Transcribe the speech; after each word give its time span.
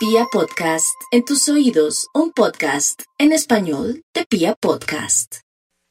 Pia 0.00 0.24
Podcast, 0.32 0.98
en 1.10 1.26
tus 1.26 1.46
oídos, 1.50 2.08
un 2.14 2.32
podcast 2.32 3.02
en 3.18 3.32
español 3.32 4.02
de 4.14 4.24
Pia 4.24 4.54
Podcast. 4.54 5.40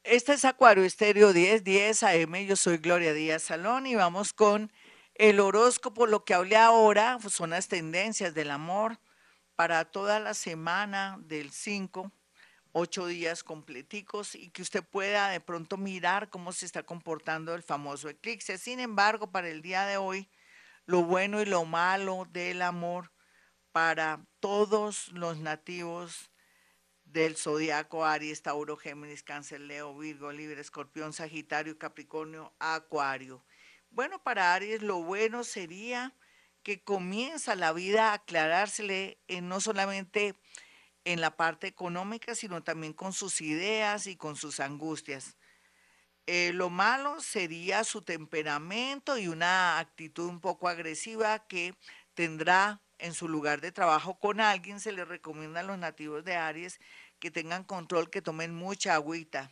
Este 0.03 0.33
es 0.33 0.45
Acuario 0.45 0.83
Estéreo 0.83 1.31
1010 1.31 2.01
AM, 2.01 2.35
yo 2.47 2.55
soy 2.55 2.77
Gloria 2.77 3.13
Díaz 3.13 3.43
Salón 3.43 3.85
y 3.85 3.93
vamos 3.93 4.33
con 4.33 4.73
el 5.13 5.39
horóscopo, 5.39 6.07
lo 6.07 6.25
que 6.25 6.33
hablé 6.33 6.57
ahora 6.57 7.19
pues, 7.21 7.35
son 7.35 7.51
las 7.51 7.67
tendencias 7.67 8.33
del 8.33 8.49
amor 8.49 8.99
para 9.55 9.85
toda 9.85 10.19
la 10.19 10.33
semana 10.33 11.19
del 11.21 11.51
5 11.51 12.11
ocho 12.71 13.05
días 13.05 13.43
completicos 13.43 14.33
y 14.33 14.49
que 14.49 14.63
usted 14.63 14.83
pueda 14.83 15.29
de 15.29 15.39
pronto 15.39 15.77
mirar 15.77 16.31
cómo 16.31 16.51
se 16.51 16.65
está 16.65 16.81
comportando 16.81 17.53
el 17.53 17.61
famoso 17.61 18.09
eclipse. 18.09 18.57
Sin 18.57 18.79
embargo, 18.79 19.31
para 19.31 19.49
el 19.49 19.61
día 19.61 19.85
de 19.85 19.97
hoy, 19.97 20.31
lo 20.87 21.03
bueno 21.03 21.43
y 21.43 21.45
lo 21.45 21.63
malo 21.65 22.25
del 22.31 22.63
amor 22.63 23.11
para 23.71 24.25
todos 24.39 25.09
los 25.09 25.37
nativos 25.37 26.31
del 27.03 27.35
zodiaco 27.35 28.05
Aries, 28.05 28.41
Tauro, 28.41 28.77
Géminis, 28.77 29.23
Cáncer, 29.23 29.61
Leo, 29.61 29.97
Virgo, 29.97 30.31
Libre, 30.31 30.61
Escorpión, 30.61 31.13
Sagitario, 31.13 31.77
Capricornio, 31.77 32.53
Acuario. 32.59 33.43
Bueno, 33.89 34.21
para 34.21 34.53
Aries 34.53 34.81
lo 34.81 35.01
bueno 35.01 35.43
sería 35.43 36.15
que 36.61 36.83
comienza 36.83 37.55
la 37.55 37.73
vida 37.73 38.11
a 38.11 38.13
aclarársele 38.13 39.19
en 39.27 39.47
no 39.47 39.59
solamente 39.61 40.35
en 41.05 41.21
la 41.21 41.35
parte 41.35 41.67
económica, 41.67 42.35
sino 42.35 42.63
también 42.63 42.93
con 42.93 43.13
sus 43.13 43.41
ideas 43.41 44.05
y 44.05 44.15
con 44.15 44.35
sus 44.35 44.59
angustias. 44.59 45.37
Eh, 46.27 46.51
lo 46.53 46.69
malo 46.69 47.19
sería 47.21 47.83
su 47.83 48.03
temperamento 48.03 49.17
y 49.17 49.27
una 49.27 49.79
actitud 49.79 50.27
un 50.29 50.41
poco 50.41 50.67
agresiva 50.67 51.47
que 51.47 51.73
tendrá 52.13 52.83
en 52.99 53.13
su 53.13 53.27
lugar 53.27 53.61
de 53.61 53.71
trabajo 53.71 54.19
con 54.19 54.39
alguien. 54.39 54.79
Se 54.79 54.91
le 54.91 55.05
recomienda 55.05 55.61
a 55.61 55.63
los 55.63 55.77
nativos 55.77 56.23
de 56.23 56.35
Aries 56.35 56.79
que 57.19 57.31
tengan 57.31 57.63
control, 57.63 58.09
que 58.09 58.21
tomen 58.21 58.53
mucha 58.53 58.93
agüita. 58.93 59.51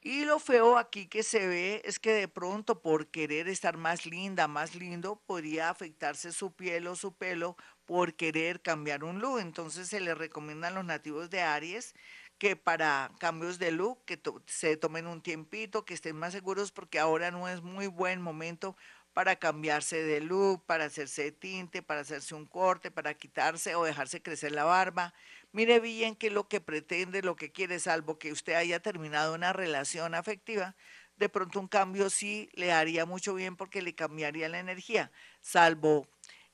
Y 0.00 0.24
lo 0.24 0.38
feo 0.38 0.78
aquí 0.78 1.08
que 1.08 1.22
se 1.22 1.46
ve 1.46 1.82
es 1.84 1.98
que 1.98 2.12
de 2.12 2.28
pronto 2.28 2.80
por 2.80 3.08
querer 3.08 3.48
estar 3.48 3.76
más 3.76 4.06
linda, 4.06 4.46
más 4.46 4.74
lindo, 4.74 5.20
podría 5.26 5.70
afectarse 5.70 6.32
su 6.32 6.52
piel 6.52 6.86
o 6.86 6.94
su 6.94 7.14
pelo 7.14 7.56
por 7.84 8.14
querer 8.14 8.62
cambiar 8.62 9.02
un 9.02 9.18
look. 9.18 9.40
Entonces 9.40 9.88
se 9.88 10.00
le 10.00 10.14
recomienda 10.14 10.68
a 10.68 10.70
los 10.70 10.84
nativos 10.84 11.30
de 11.30 11.42
Aries 11.42 11.94
que 12.38 12.54
para 12.54 13.10
cambios 13.18 13.58
de 13.58 13.72
look, 13.72 14.04
que 14.04 14.20
se 14.46 14.76
tomen 14.76 15.08
un 15.08 15.20
tiempito, 15.20 15.84
que 15.84 15.94
estén 15.94 16.16
más 16.16 16.32
seguros 16.32 16.70
porque 16.70 17.00
ahora 17.00 17.32
no 17.32 17.48
es 17.48 17.62
muy 17.62 17.88
buen 17.88 18.22
momento 18.22 18.76
para 19.18 19.34
cambiarse 19.34 20.00
de 20.04 20.20
look, 20.20 20.64
para 20.64 20.84
hacerse 20.84 21.32
tinte, 21.32 21.82
para 21.82 22.02
hacerse 22.02 22.36
un 22.36 22.46
corte, 22.46 22.92
para 22.92 23.14
quitarse 23.14 23.74
o 23.74 23.82
dejarse 23.82 24.22
crecer 24.22 24.52
la 24.52 24.62
barba. 24.62 25.12
Mire 25.50 25.80
bien 25.80 26.14
qué 26.14 26.28
es 26.28 26.32
lo 26.32 26.46
que 26.46 26.60
pretende, 26.60 27.20
lo 27.22 27.34
que 27.34 27.50
quiere, 27.50 27.80
salvo 27.80 28.16
que 28.16 28.30
usted 28.30 28.52
haya 28.52 28.78
terminado 28.78 29.34
una 29.34 29.52
relación 29.52 30.14
afectiva. 30.14 30.76
De 31.16 31.28
pronto 31.28 31.58
un 31.58 31.66
cambio 31.66 32.10
sí 32.10 32.48
le 32.52 32.70
haría 32.70 33.06
mucho 33.06 33.34
bien 33.34 33.56
porque 33.56 33.82
le 33.82 33.96
cambiaría 33.96 34.48
la 34.48 34.60
energía, 34.60 35.10
salvo 35.40 36.06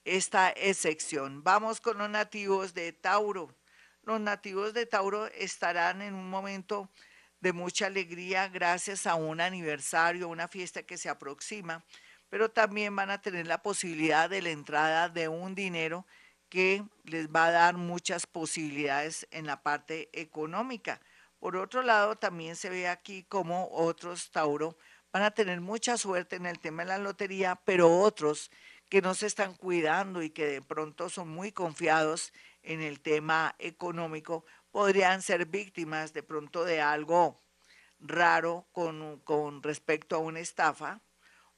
esta 0.06 0.48
excepción. 0.48 1.44
Vamos 1.44 1.82
con 1.82 1.98
los 1.98 2.08
nativos 2.08 2.72
de 2.72 2.94
Tauro. 2.94 3.54
Los 4.04 4.22
nativos 4.22 4.72
de 4.72 4.86
Tauro 4.86 5.26
estarán 5.26 6.00
en 6.00 6.14
un 6.14 6.30
momento 6.30 6.88
de 7.40 7.52
mucha 7.52 7.88
alegría 7.88 8.48
gracias 8.48 9.06
a 9.06 9.16
un 9.16 9.42
aniversario, 9.42 10.28
una 10.28 10.48
fiesta 10.48 10.82
que 10.82 10.96
se 10.96 11.10
aproxima, 11.10 11.84
pero 12.34 12.48
también 12.48 12.96
van 12.96 13.12
a 13.12 13.22
tener 13.22 13.46
la 13.46 13.62
posibilidad 13.62 14.28
de 14.28 14.42
la 14.42 14.50
entrada 14.50 15.08
de 15.08 15.28
un 15.28 15.54
dinero 15.54 16.04
que 16.48 16.82
les 17.04 17.28
va 17.28 17.44
a 17.44 17.50
dar 17.52 17.76
muchas 17.76 18.26
posibilidades 18.26 19.28
en 19.30 19.46
la 19.46 19.62
parte 19.62 20.08
económica. 20.12 21.00
Por 21.38 21.54
otro 21.54 21.82
lado, 21.82 22.16
también 22.16 22.56
se 22.56 22.70
ve 22.70 22.88
aquí 22.88 23.22
como 23.22 23.68
otros 23.70 24.32
Tauro 24.32 24.76
van 25.12 25.22
a 25.22 25.30
tener 25.30 25.60
mucha 25.60 25.96
suerte 25.96 26.34
en 26.34 26.46
el 26.46 26.58
tema 26.58 26.82
de 26.82 26.88
la 26.88 26.98
lotería, 26.98 27.54
pero 27.64 28.00
otros 28.00 28.50
que 28.88 29.00
no 29.00 29.14
se 29.14 29.26
están 29.26 29.54
cuidando 29.54 30.20
y 30.20 30.30
que 30.30 30.46
de 30.46 30.60
pronto 30.60 31.08
son 31.10 31.28
muy 31.28 31.52
confiados 31.52 32.32
en 32.64 32.82
el 32.82 32.98
tema 32.98 33.54
económico, 33.60 34.44
podrían 34.72 35.22
ser 35.22 35.46
víctimas 35.46 36.12
de 36.12 36.24
pronto 36.24 36.64
de 36.64 36.80
algo 36.80 37.40
raro 38.00 38.66
con, 38.72 39.20
con 39.20 39.62
respecto 39.62 40.16
a 40.16 40.18
una 40.18 40.40
estafa 40.40 41.00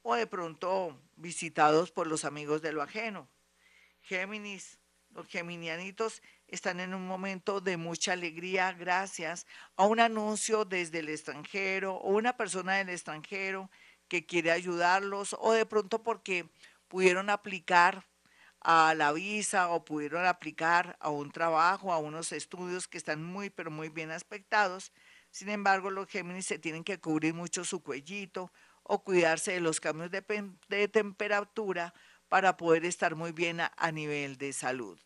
o 0.09 0.15
de 0.15 0.29
pronto 0.29 0.97
visitados 1.17 1.91
por 1.91 2.07
los 2.07 2.25
amigos 2.25 2.63
de 2.63 2.73
lo 2.73 2.81
ajeno. 2.81 3.29
Géminis, 4.03 4.79
los 5.11 5.27
geminianitos 5.27 6.23
están 6.47 6.79
en 6.79 6.95
un 6.95 7.09
momento 7.09 7.61
de 7.61 7.77
mucha 7.77 8.13
alegría 8.13 8.73
gracias 8.73 9.49
a 9.75 9.85
un 9.85 9.99
anuncio 9.99 10.65
desde 10.65 11.01
el 11.01 11.09
extranjero 11.09 11.97
o 11.97 12.11
una 12.11 12.37
persona 12.37 12.75
del 12.75 12.91
extranjero 12.91 13.69
que 14.07 14.25
quiere 14.25 14.53
ayudarlos 14.53 15.35
o 15.41 15.51
de 15.51 15.67
pronto 15.67 16.05
porque 16.05 16.49
pudieron 16.87 17.29
aplicar 17.29 18.07
a 18.61 18.95
la 18.95 19.11
visa 19.11 19.71
o 19.71 19.85
pudieron 19.85 20.25
aplicar 20.25 20.97
a 21.01 21.11
un 21.11 21.33
trabajo, 21.33 21.93
a 21.93 21.99
unos 21.99 22.31
estudios 22.31 22.87
que 22.87 22.99
están 22.99 23.25
muy, 23.25 23.51
pero 23.51 23.73
muy 23.73 23.89
bien 23.89 24.13
aspectados. 24.13 24.93
Sin 25.33 25.49
embargo, 25.49 25.91
los 25.91 26.07
Géminis 26.07 26.47
se 26.47 26.61
tienen 26.61 26.85
que 26.85 27.01
cubrir 27.01 27.35
mucho 27.35 27.65
su 27.65 27.83
cuellito 27.83 28.53
o 28.89 29.03
cuidarse 29.03 29.53
de 29.53 29.61
los 29.61 29.81
cambios 29.81 30.11
de, 30.11 30.89
temperatura 30.89 31.93
para 32.29 32.57
poder 32.57 32.85
estar 32.85 33.17
muy 33.17 33.33
bien 33.33 33.61
a 33.61 33.93
nivel 33.93 34.39
de 34.39 34.53
salud. 34.53 34.99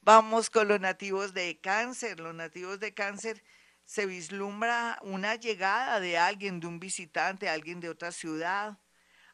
Vamos 0.00 0.50
con 0.50 0.68
los 0.68 0.80
nativos 0.80 1.32
de 1.32 1.58
cáncer. 1.60 2.20
Los 2.20 2.34
nativos 2.34 2.78
de 2.80 2.92
cáncer 2.92 3.42
se 3.84 4.04
vislumbra 4.04 4.98
una 5.02 5.36
llegada 5.36 6.00
de 6.00 6.18
alguien, 6.18 6.60
de 6.60 6.66
un 6.66 6.78
visitante, 6.78 7.48
alguien 7.48 7.80
de 7.80 7.88
otra 7.88 8.12
ciudad, 8.12 8.78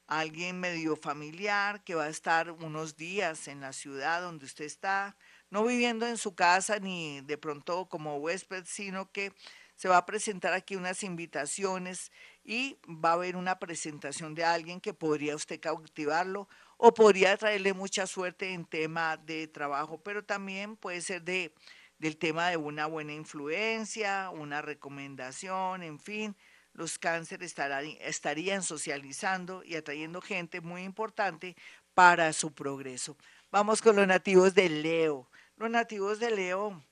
alguien 0.06 0.60
medio 0.60 0.96
familiar 0.96 1.82
que 1.82 1.96
va 1.96 2.04
a 2.04 2.08
estar 2.08 2.52
unos 2.52 2.96
días 2.96 3.48
en 3.48 3.60
la 3.60 3.72
ciudad 3.72 4.22
donde 4.22 4.44
usted 4.44 4.64
está, 4.64 5.16
no 5.50 5.64
viviendo 5.64 6.06
en 6.06 6.16
su 6.16 6.36
casa 6.36 6.78
ni 6.78 7.20
de 7.22 7.38
pronto 7.38 7.88
como 7.88 8.18
huésped, 8.18 8.64
sino 8.66 9.10
que 9.10 9.32
se 9.80 9.88
va 9.88 9.96
a 9.96 10.04
presentar 10.04 10.52
aquí 10.52 10.76
unas 10.76 11.02
invitaciones 11.02 12.12
y 12.44 12.76
va 12.86 13.12
a 13.12 13.14
haber 13.14 13.34
una 13.34 13.58
presentación 13.58 14.34
de 14.34 14.44
alguien 14.44 14.78
que 14.78 14.92
podría 14.92 15.34
usted 15.34 15.58
cautivarlo 15.58 16.50
o 16.76 16.92
podría 16.92 17.34
traerle 17.38 17.72
mucha 17.72 18.06
suerte 18.06 18.52
en 18.52 18.66
tema 18.66 19.16
de 19.16 19.48
trabajo, 19.48 19.98
pero 20.02 20.22
también 20.22 20.76
puede 20.76 21.00
ser 21.00 21.22
de 21.22 21.54
del 21.98 22.18
tema 22.18 22.50
de 22.50 22.58
una 22.58 22.84
buena 22.84 23.14
influencia, 23.14 24.28
una 24.28 24.60
recomendación, 24.60 25.82
en 25.82 25.98
fin, 25.98 26.36
los 26.74 26.98
cánceres 26.98 27.54
estarían 28.00 28.62
socializando 28.62 29.64
y 29.64 29.76
atrayendo 29.76 30.20
gente 30.20 30.60
muy 30.60 30.82
importante 30.82 31.56
para 31.94 32.34
su 32.34 32.52
progreso. 32.52 33.16
Vamos 33.50 33.80
con 33.80 33.96
los 33.96 34.06
nativos 34.06 34.54
de 34.54 34.68
Leo. 34.68 35.30
Los 35.56 35.70
nativos 35.70 36.20
de 36.20 36.30
Leo 36.30 36.82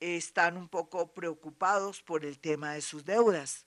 están 0.00 0.56
un 0.56 0.68
poco 0.68 1.12
preocupados 1.12 2.02
por 2.02 2.24
el 2.24 2.38
tema 2.38 2.74
de 2.74 2.80
sus 2.80 3.04
deudas. 3.04 3.66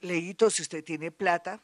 Leito, 0.00 0.50
si 0.50 0.62
usted 0.62 0.84
tiene 0.84 1.10
plata, 1.10 1.62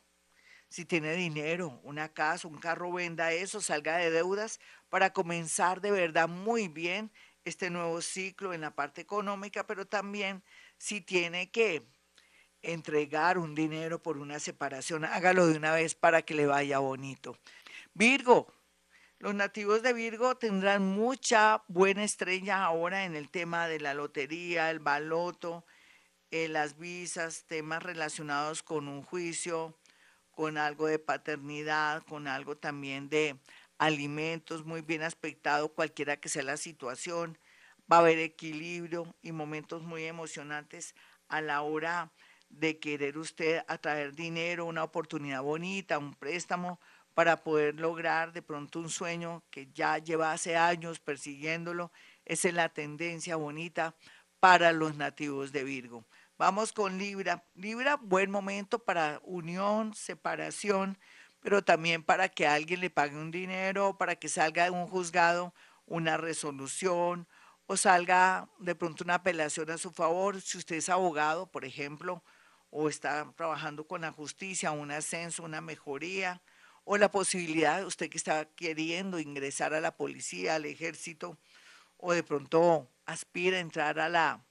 si 0.69 0.85
tiene 0.85 1.13
dinero, 1.15 1.81
una 1.83 2.09
casa, 2.09 2.49
un 2.49 2.59
carro, 2.59 2.93
venda 2.93 3.33
eso, 3.33 3.61
salga 3.61 3.99
de 3.99 4.11
deudas 4.11 4.59
para 4.89 5.13
comenzar 5.13 5.81
de 5.81 5.91
verdad 5.91 6.29
muy 6.29 6.69
bien 6.69 7.11
este 7.45 7.71
nuevo 7.71 8.01
ciclo 8.01 8.55
en 8.55 8.63
la 8.63 8.75
parte 8.75 9.01
económica, 9.01 9.67
pero 9.67 9.87
también 9.87 10.43
si 10.79 11.01
tiene 11.01 11.51
que 11.51 11.87
entregar 12.63 13.39
un 13.39 13.55
dinero 13.55 14.01
por 14.03 14.19
una 14.19 14.39
separación, 14.39 15.05
hágalo 15.05 15.47
de 15.47 15.57
una 15.57 15.73
vez 15.73 15.95
para 15.95 16.23
que 16.23 16.35
le 16.35 16.47
vaya 16.47 16.79
bonito. 16.79 17.37
Virgo, 17.93 18.53
los 19.23 19.37
nativos 19.37 19.83
de 19.83 19.93
Virgo 19.93 20.35
tendrán 20.35 20.85
mucha 20.85 21.63
buena 21.69 22.03
estrella 22.03 22.65
ahora 22.65 23.05
en 23.05 23.15
el 23.15 23.31
tema 23.31 23.69
de 23.69 23.79
la 23.79 23.95
lotería, 23.95 24.69
el 24.69 24.81
baloto, 24.81 25.65
eh, 26.33 26.49
las 26.49 26.77
visas, 26.77 27.45
temas 27.47 27.85
relacionados 27.85 28.65
con 28.65 28.89
un 28.89 29.05
juicio, 29.05 29.79
con 30.33 30.59
algo 30.59 30.89
de 30.89 30.99
paternidad, 30.99 32.03
con 32.03 32.27
algo 32.27 32.57
también 32.57 33.09
de 33.11 33.39
alimentos 33.79 34.65
muy 34.65 34.81
bien 34.81 35.03
aspectado, 35.03 35.73
cualquiera 35.73 36.17
que 36.17 36.29
sea 36.29 36.43
la 36.43 36.57
situación. 36.57 37.39
Va 37.91 37.99
a 37.99 38.01
haber 38.01 38.19
equilibrio 38.19 39.15
y 39.23 39.31
momentos 39.31 39.83
muy 39.83 40.03
emocionantes 40.03 40.97
a 41.29 41.41
la 41.41 41.63
hora 41.63 42.11
de 42.49 42.81
querer 42.81 43.17
usted 43.19 43.63
atraer 43.69 44.17
dinero, 44.17 44.67
una 44.67 44.83
oportunidad 44.83 45.43
bonita, 45.43 45.97
un 45.99 46.13
préstamo 46.13 46.81
para 47.15 47.43
poder 47.43 47.79
lograr 47.79 48.33
de 48.33 48.43
pronto 48.43 48.79
un 48.79 48.89
sueño 48.89 49.43
que 49.51 49.69
ya 49.73 49.99
lleva 49.99 50.33
hace 50.33 50.57
años 50.57 51.01
persiguiéndolo. 51.01 51.93
Esa 52.25 52.49
es 52.49 52.55
la 52.55 52.69
tendencia 52.69 53.37
bonita 53.37 53.95
para 54.41 54.73
los 54.73 54.97
nativos 54.97 55.53
de 55.53 55.65
Virgo. 55.65 56.05
Vamos 56.39 56.73
con 56.73 56.99
Libra. 56.99 57.45
Libra, 57.55 57.97
buen 57.97 58.31
momento 58.31 58.79
para 58.79 59.21
unión, 59.25 59.95
separación, 59.95 60.99
pero 61.41 61.63
también 61.63 62.03
para 62.03 62.29
que 62.29 62.47
alguien 62.47 62.81
le 62.81 62.91
pague 62.91 63.17
un 63.17 63.31
dinero, 63.31 63.97
para 63.99 64.17
que 64.17 64.29
salga 64.29 64.65
de 64.65 64.71
un 64.71 64.87
juzgado 64.87 65.55
una 65.87 66.17
resolución 66.17 67.29
o 67.67 67.77
salga 67.77 68.49
de 68.59 68.75
pronto 68.75 69.05
una 69.05 69.17
apelación 69.17 69.71
a 69.71 69.79
su 69.79 69.91
favor. 69.91 70.41
Si 70.41 70.59
usted 70.59 70.77
es 70.77 70.89
abogado, 70.89 71.47
por 71.47 71.65
ejemplo, 71.65 72.23
o 72.71 72.89
está 72.89 73.31
trabajando 73.37 73.87
con 73.87 74.01
la 74.01 74.13
justicia, 74.13 74.73
un 74.73 74.91
ascenso, 74.91 75.43
una 75.43 75.61
mejoría, 75.61 76.41
o 76.85 76.97
la 76.97 77.11
posibilidad 77.11 77.85
usted 77.85 78.11
que 78.11 78.19
está 78.19 78.47
queriendo 78.55 79.19
ingresar 79.19 79.75
a 79.75 79.81
la 79.81 79.97
policía, 79.97 80.57
al 80.57 80.65
ejército, 80.65 81.39
o 81.97 82.13
de 82.13 82.23
pronto 82.23 82.91
aspira 83.07 83.57
a 83.57 83.61
entrar 83.61 84.01
a 84.01 84.09
la 84.09 84.45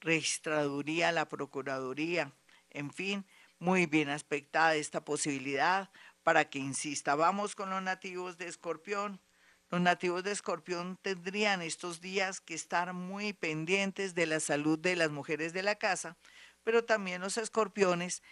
registraduría, 0.00 1.08
a 1.08 1.12
la 1.12 1.28
procuraduría, 1.28 2.32
en 2.70 2.92
fin, 2.92 3.26
muy 3.58 3.86
bien 3.86 4.08
aspectada 4.08 4.76
esta 4.76 5.04
posibilidad 5.04 5.90
para 6.22 6.48
que 6.48 6.58
insista. 6.58 7.14
Vamos 7.14 7.54
con 7.54 7.70
los 7.70 7.82
nativos 7.82 8.36
de 8.38 8.46
Escorpión. 8.46 9.20
Los 9.70 9.80
nativos 9.80 10.22
de 10.22 10.32
Escorpión 10.32 10.98
tendrían 11.02 11.62
estos 11.62 12.00
días 12.00 12.40
que 12.40 12.54
estar 12.54 12.92
muy 12.92 13.32
pendientes 13.32 14.14
de 14.14 14.26
la 14.26 14.40
salud 14.40 14.78
de 14.78 14.96
las 14.96 15.10
mujeres 15.10 15.52
de 15.52 15.62
la 15.62 15.74
casa, 15.74 16.16
pero 16.62 16.84
también 16.84 17.20
los 17.22 17.38
escorpiones 17.38 18.22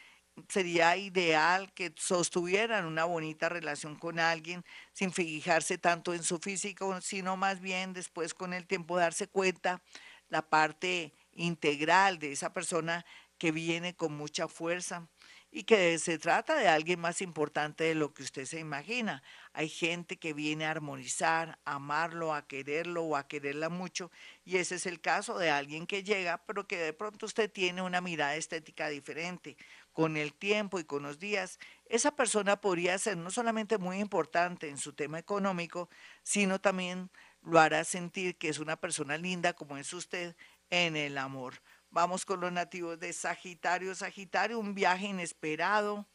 sería 0.48 0.96
ideal 0.96 1.72
que 1.72 1.92
sostuvieran 1.96 2.84
una 2.86 3.04
bonita 3.04 3.48
relación 3.48 3.96
con 3.96 4.18
alguien 4.18 4.64
sin 4.92 5.12
fijarse 5.12 5.78
tanto 5.78 6.14
en 6.14 6.22
su 6.22 6.38
físico, 6.38 7.00
sino 7.00 7.36
más 7.36 7.60
bien 7.60 7.92
después 7.92 8.34
con 8.34 8.52
el 8.52 8.66
tiempo 8.66 8.96
darse 8.96 9.28
cuenta 9.28 9.82
la 10.28 10.42
parte 10.48 11.12
integral 11.32 12.18
de 12.18 12.32
esa 12.32 12.52
persona 12.52 13.04
que 13.38 13.52
viene 13.52 13.94
con 13.94 14.16
mucha 14.16 14.48
fuerza, 14.48 15.08
y 15.50 15.64
que 15.64 15.98
se 15.98 16.18
trata 16.18 16.54
de 16.56 16.68
alguien 16.68 17.00
más 17.00 17.22
importante 17.22 17.84
de 17.84 17.94
lo 17.94 18.12
que 18.12 18.22
usted 18.22 18.44
se 18.44 18.58
imagina. 18.60 19.22
Hay 19.54 19.68
gente 19.68 20.18
que 20.18 20.34
viene 20.34 20.66
a 20.66 20.70
armonizar, 20.70 21.58
a 21.64 21.76
amarlo, 21.76 22.34
a 22.34 22.46
quererlo 22.46 23.04
o 23.04 23.16
a 23.16 23.26
quererla 23.26 23.68
mucho 23.70 24.10
y 24.44 24.58
ese 24.58 24.74
es 24.74 24.86
el 24.86 25.00
caso 25.00 25.38
de 25.38 25.50
alguien 25.50 25.86
que 25.86 26.02
llega, 26.02 26.44
pero 26.46 26.66
que 26.66 26.76
de 26.76 26.92
pronto 26.92 27.24
usted 27.26 27.50
tiene 27.50 27.80
una 27.82 28.00
mirada 28.02 28.36
estética 28.36 28.88
diferente. 28.88 29.56
Con 29.96 30.18
el 30.18 30.34
tiempo 30.34 30.78
y 30.78 30.84
con 30.84 31.04
los 31.04 31.18
días, 31.18 31.58
esa 31.86 32.14
persona 32.14 32.60
podría 32.60 32.98
ser 32.98 33.16
no 33.16 33.30
solamente 33.30 33.78
muy 33.78 33.98
importante 33.98 34.68
en 34.68 34.76
su 34.76 34.92
tema 34.92 35.18
económico, 35.18 35.88
sino 36.22 36.60
también 36.60 37.10
lo 37.40 37.58
hará 37.60 37.82
sentir 37.82 38.36
que 38.36 38.50
es 38.50 38.58
una 38.58 38.76
persona 38.76 39.16
linda 39.16 39.54
como 39.54 39.78
es 39.78 39.90
usted 39.94 40.36
en 40.68 40.96
el 40.96 41.16
amor. 41.16 41.62
Vamos 41.88 42.26
con 42.26 42.42
los 42.42 42.52
nativos 42.52 43.00
de 43.00 43.10
Sagitario. 43.14 43.94
Sagitario, 43.94 44.58
un 44.58 44.74
viaje 44.74 45.06
inesperado. 45.06 46.06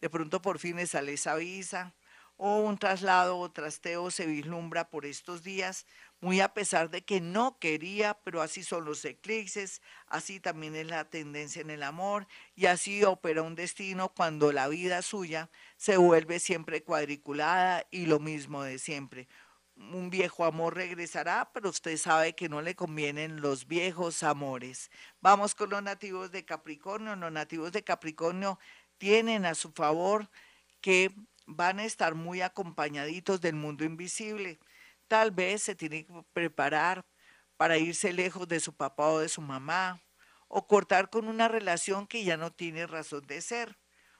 De 0.00 0.08
pronto 0.08 0.40
por 0.40 0.60
fin 0.60 0.76
le 0.76 0.86
sale 0.86 1.14
esa 1.14 1.34
visa. 1.34 1.92
O 2.36 2.58
un 2.58 2.78
traslado 2.78 3.38
o 3.38 3.50
trasteo 3.50 4.10
se 4.10 4.26
vislumbra 4.26 4.90
por 4.90 5.06
estos 5.06 5.42
días, 5.42 5.86
muy 6.20 6.40
a 6.40 6.52
pesar 6.52 6.90
de 6.90 7.04
que 7.04 7.20
no 7.20 7.58
quería, 7.58 8.14
pero 8.24 8.42
así 8.42 8.62
son 8.64 8.84
los 8.84 9.04
eclipses, 9.04 9.82
así 10.06 10.40
también 10.40 10.74
es 10.74 10.86
la 10.86 11.08
tendencia 11.08 11.62
en 11.62 11.70
el 11.70 11.82
amor, 11.82 12.26
y 12.54 12.66
así 12.66 13.04
opera 13.04 13.42
un 13.42 13.54
destino 13.54 14.08
cuando 14.08 14.52
la 14.52 14.68
vida 14.68 15.02
suya 15.02 15.50
se 15.76 15.96
vuelve 15.96 16.40
siempre 16.40 16.82
cuadriculada 16.82 17.86
y 17.90 18.06
lo 18.06 18.18
mismo 18.18 18.62
de 18.64 18.78
siempre 18.78 19.28
un 19.76 20.10
viejo 20.10 20.44
amor 20.44 20.74
regresará, 20.74 21.50
pero 21.52 21.70
usted 21.70 21.96
sabe 21.96 22.34
que 22.34 22.48
no 22.48 22.62
le 22.62 22.74
convienen 22.74 23.40
los 23.40 23.66
viejos 23.66 24.22
amores. 24.22 24.90
Vamos 25.20 25.54
con 25.54 25.70
los 25.70 25.82
nativos 25.82 26.30
de 26.30 26.44
Capricornio. 26.44 27.16
Los 27.16 27.32
nativos 27.32 27.72
de 27.72 27.82
Capricornio 27.82 28.58
tienen 28.98 29.44
a 29.44 29.54
su 29.54 29.72
favor 29.72 30.30
que 30.80 31.14
van 31.46 31.78
a 31.78 31.84
estar 31.84 32.14
muy 32.14 32.42
acompañaditos 32.42 33.40
del 33.40 33.54
mundo 33.54 33.84
invisible. 33.84 34.58
Tal 35.08 35.30
vez 35.30 35.62
se 35.62 35.74
tienen 35.74 36.06
que 36.06 36.24
preparar 36.32 37.04
para 37.56 37.78
irse 37.78 38.12
lejos 38.12 38.48
de 38.48 38.60
su 38.60 38.74
papá 38.74 39.08
o 39.08 39.20
de 39.20 39.28
su 39.28 39.40
mamá, 39.40 40.02
o 40.48 40.66
cortar 40.66 41.10
con 41.10 41.28
una 41.28 41.48
relación 41.48 42.06
que 42.06 42.24
ya 42.24 42.36
no 42.36 42.52
tiene 42.52 42.86
razón 42.86 43.26
de 43.26 43.40
ser. 43.40 43.78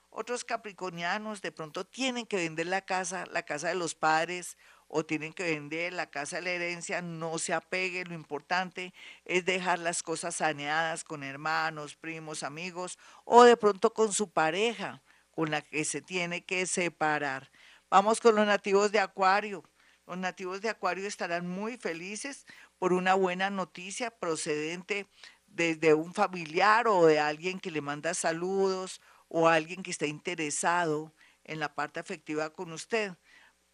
Otros 0.09 0.45
capricornianos 0.45 1.41
de 1.41 1.51
pronto 1.51 1.85
tienen 1.85 2.25
que 2.25 2.37
vender 2.37 2.67
la 2.67 2.81
casa, 2.81 3.25
la 3.31 3.43
casa 3.43 3.67
de 3.67 3.75
los 3.75 3.95
padres 3.95 4.57
o 4.87 5.05
tienen 5.05 5.33
que 5.33 5.43
vender 5.43 5.91
la 5.91 6.09
casa 6.09 6.37
de 6.37 6.43
la 6.43 6.49
herencia, 6.51 7.01
no 7.01 7.37
se 7.37 7.53
apegue, 7.53 8.05
lo 8.05 8.13
importante 8.13 8.93
es 9.25 9.43
dejar 9.43 9.79
las 9.79 10.03
cosas 10.03 10.35
saneadas 10.35 11.03
con 11.03 11.23
hermanos, 11.23 11.95
primos, 11.95 12.43
amigos 12.43 12.97
o 13.25 13.43
de 13.43 13.57
pronto 13.57 13.93
con 13.93 14.13
su 14.13 14.31
pareja 14.31 15.01
con 15.35 15.51
la 15.51 15.61
que 15.61 15.85
se 15.85 16.01
tiene 16.01 16.43
que 16.43 16.65
separar. 16.65 17.51
Vamos 17.89 18.19
con 18.19 18.35
los 18.35 18.47
nativos 18.47 18.91
de 18.91 18.99
Acuario. 18.99 19.63
Los 20.07 20.17
nativos 20.17 20.61
de 20.61 20.69
Acuario 20.69 21.07
estarán 21.07 21.47
muy 21.47 21.77
felices 21.77 22.45
por 22.79 22.93
una 22.93 23.13
buena 23.13 23.49
noticia 23.49 24.11
procedente 24.11 25.07
desde 25.47 25.93
un 25.93 26.13
familiar 26.13 26.87
o 26.87 27.05
de 27.05 27.19
alguien 27.19 27.59
que 27.59 27.71
le 27.71 27.81
manda 27.81 28.13
saludos 28.13 29.01
o 29.27 29.47
alguien 29.47 29.83
que 29.83 29.91
está 29.91 30.07
interesado 30.07 31.13
en 31.43 31.59
la 31.59 31.73
parte 31.75 31.99
afectiva 31.99 32.51
con 32.51 32.71
usted 32.71 33.13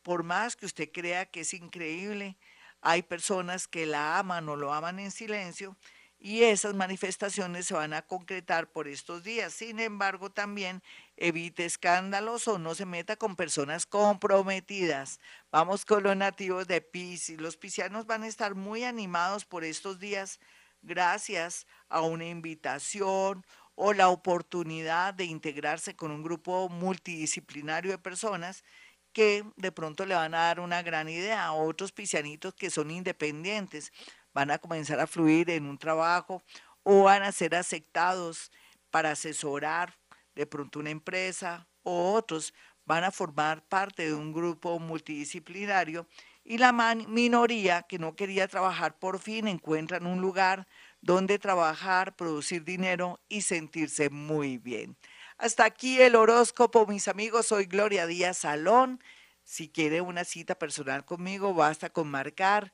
por 0.02 0.24
más 0.24 0.56
que 0.56 0.66
usted 0.66 0.92
crea 0.92 1.26
que 1.26 1.42
es 1.42 1.54
increíble, 1.54 2.38
hay 2.82 3.04
personas 3.04 3.68
que 3.68 3.86
la 3.86 4.18
aman 4.18 4.50
o 4.50 4.56
lo 4.56 4.74
aman 4.74 5.00
en 5.00 5.12
silencio 5.12 5.78
y 6.24 6.44
esas 6.44 6.76
manifestaciones 6.76 7.66
se 7.66 7.74
van 7.74 7.94
a 7.94 8.04
concretar 8.04 8.72
por 8.72 8.88
estos 8.88 9.24
días. 9.24 9.54
Sin 9.54 9.80
embargo, 9.80 10.30
también 10.30 10.84
evite 11.18 11.66
escándalos 11.66 12.48
o 12.48 12.60
no 12.60 12.76
se 12.76 12.86
meta 12.86 13.16
con 13.16 13.36
personas 13.36 13.88
comprometidas. 13.88 15.20
Vamos 15.52 15.84
con 15.84 16.04
los 16.04 16.16
nativos 16.16 16.68
de 16.68 16.80
Pisces. 16.80 17.42
Los 17.42 17.58
piscianos 17.58 18.06
van 18.06 18.22
a 18.22 18.28
estar 18.28 18.54
muy 18.54 18.84
animados 18.84 19.46
por 19.46 19.64
estos 19.64 20.00
días 20.00 20.40
gracias 20.84 21.66
a 21.90 22.02
una 22.02 22.26
invitación 22.26 23.44
o 23.74 23.94
la 23.94 24.10
oportunidad 24.10 25.16
de 25.16 25.26
integrarse 25.26 25.96
con 25.96 26.12
un 26.12 26.22
grupo 26.22 26.70
multidisciplinario 26.70 27.90
de 27.90 27.98
personas 27.98 28.64
que 29.12 29.44
de 29.58 29.72
pronto 29.72 30.06
le 30.06 30.16
van 30.16 30.34
a 30.34 30.46
dar 30.46 30.60
una 30.60 30.84
gran 30.84 31.10
idea 31.10 31.46
a 31.46 31.54
otros 31.54 31.92
piscianitos 31.92 32.54
que 32.54 32.70
son 32.70 32.92
independientes, 32.92 33.92
van 34.34 34.52
a 34.52 34.58
comenzar 34.60 35.00
a 35.00 35.08
fluir 35.08 35.50
en 35.50 35.66
un 35.66 35.78
trabajo 35.78 36.42
o 36.84 37.04
van 37.04 37.24
a 37.24 37.32
ser 37.32 37.56
aceptados 37.56 38.52
para 38.90 39.12
asesorar 39.12 39.98
de 40.36 40.46
pronto 40.46 40.80
una 40.80 40.90
empresa 40.90 41.68
o 41.84 42.14
otros 42.14 42.54
van 42.86 43.04
a 43.04 43.12
formar 43.12 43.64
parte 43.68 44.08
de 44.08 44.14
un 44.14 44.34
grupo 44.34 44.80
multidisciplinario 44.80 46.08
y 46.44 46.58
la 46.58 46.74
minoría 46.74 47.84
que 47.84 48.00
no 48.00 48.16
quería 48.16 48.48
trabajar 48.48 48.98
por 48.98 49.20
fin 49.20 49.48
encuentran 49.48 50.08
un 50.08 50.22
lugar 50.22 50.68
donde 51.02 51.40
trabajar, 51.40 52.16
producir 52.16 52.64
dinero 52.64 53.20
y 53.30 53.42
sentirse 53.42 54.10
muy 54.10 54.58
bien. 54.58 54.98
Hasta 55.38 55.66
aquí 55.66 56.02
el 56.02 56.16
horóscopo, 56.16 56.86
mis 56.86 57.08
amigos. 57.08 57.48
Soy 57.48 57.66
Gloria 57.66 58.06
Díaz 58.08 58.40
Salón. 58.40 59.02
Si 59.44 59.70
quiere 59.70 60.02
una 60.02 60.24
cita 60.24 60.56
personal 60.56 61.06
conmigo, 61.06 61.54
basta 61.54 61.90
con 61.90 62.10
marcar 62.10 62.74